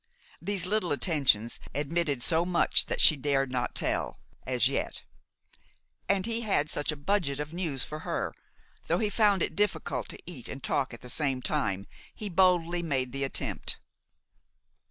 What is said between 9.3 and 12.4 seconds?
it difficult to eat and talk at the same time, he